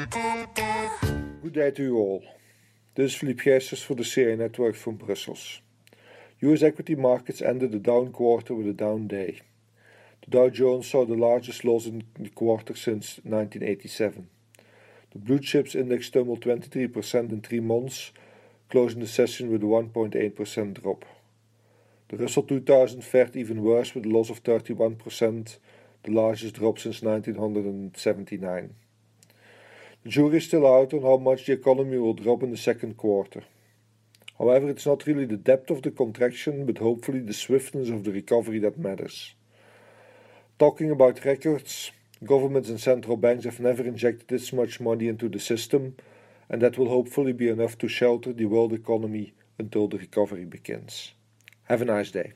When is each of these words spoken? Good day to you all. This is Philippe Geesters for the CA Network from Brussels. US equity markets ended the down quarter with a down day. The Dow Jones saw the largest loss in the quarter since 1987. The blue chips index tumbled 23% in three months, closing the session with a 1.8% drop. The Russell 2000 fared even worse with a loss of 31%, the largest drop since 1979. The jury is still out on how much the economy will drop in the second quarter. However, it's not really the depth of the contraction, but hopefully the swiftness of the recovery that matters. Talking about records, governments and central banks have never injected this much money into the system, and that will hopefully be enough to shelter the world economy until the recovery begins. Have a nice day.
Good 0.00 1.52
day 1.52 1.70
to 1.72 1.82
you 1.82 1.98
all. 1.98 2.22
This 2.94 3.12
is 3.12 3.18
Philippe 3.18 3.42
Geesters 3.44 3.84
for 3.84 3.94
the 3.94 4.02
CA 4.02 4.34
Network 4.34 4.74
from 4.74 4.96
Brussels. 4.96 5.60
US 6.40 6.62
equity 6.62 6.94
markets 6.94 7.42
ended 7.42 7.72
the 7.72 7.78
down 7.78 8.10
quarter 8.10 8.54
with 8.54 8.66
a 8.66 8.72
down 8.72 9.08
day. 9.08 9.42
The 10.24 10.30
Dow 10.30 10.48
Jones 10.48 10.86
saw 10.86 11.04
the 11.04 11.16
largest 11.16 11.66
loss 11.66 11.84
in 11.84 12.04
the 12.18 12.30
quarter 12.30 12.74
since 12.74 13.20
1987. 13.24 14.26
The 15.10 15.18
blue 15.18 15.38
chips 15.38 15.74
index 15.74 16.08
tumbled 16.08 16.40
23% 16.40 17.30
in 17.30 17.42
three 17.42 17.60
months, 17.60 18.12
closing 18.70 19.00
the 19.00 19.06
session 19.06 19.50
with 19.50 19.62
a 19.62 19.66
1.8% 19.66 20.82
drop. 20.82 21.04
The 22.08 22.16
Russell 22.16 22.44
2000 22.44 23.04
fared 23.04 23.36
even 23.36 23.62
worse 23.62 23.94
with 23.94 24.06
a 24.06 24.08
loss 24.08 24.30
of 24.30 24.42
31%, 24.44 25.58
the 26.04 26.10
largest 26.10 26.54
drop 26.54 26.78
since 26.78 27.02
1979. 27.02 28.74
The 30.02 30.10
jury 30.10 30.38
is 30.38 30.44
still 30.44 30.66
out 30.66 30.94
on 30.94 31.02
how 31.02 31.18
much 31.18 31.46
the 31.46 31.52
economy 31.52 31.98
will 31.98 32.14
drop 32.14 32.42
in 32.42 32.50
the 32.50 32.56
second 32.56 32.96
quarter. 32.96 33.42
However, 34.38 34.70
it's 34.70 34.86
not 34.86 35.06
really 35.06 35.26
the 35.26 35.36
depth 35.36 35.70
of 35.70 35.82
the 35.82 35.90
contraction, 35.90 36.64
but 36.64 36.78
hopefully 36.78 37.20
the 37.20 37.34
swiftness 37.34 37.90
of 37.90 38.04
the 38.04 38.12
recovery 38.12 38.58
that 38.60 38.78
matters. 38.78 39.34
Talking 40.58 40.90
about 40.90 41.24
records, 41.26 41.90
governments 42.24 42.70
and 42.70 42.80
central 42.80 43.18
banks 43.18 43.44
have 43.44 43.60
never 43.60 43.82
injected 43.82 44.28
this 44.28 44.52
much 44.52 44.80
money 44.80 45.08
into 45.08 45.28
the 45.28 45.40
system, 45.40 45.96
and 46.48 46.62
that 46.62 46.78
will 46.78 46.88
hopefully 46.88 47.32
be 47.32 47.48
enough 47.48 47.76
to 47.78 47.88
shelter 47.88 48.32
the 48.32 48.46
world 48.46 48.72
economy 48.72 49.34
until 49.58 49.88
the 49.88 49.98
recovery 49.98 50.46
begins. 50.46 51.12
Have 51.64 51.82
a 51.82 51.84
nice 51.84 52.10
day. 52.10 52.32